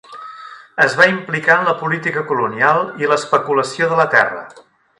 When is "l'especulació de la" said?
3.13-4.09